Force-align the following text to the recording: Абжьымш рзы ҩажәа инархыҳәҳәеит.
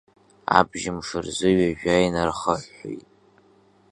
Абжьымш 0.57 1.09
рзы 1.25 1.49
ҩажәа 1.57 1.95
инархыҳәҳәеит. 2.05 3.05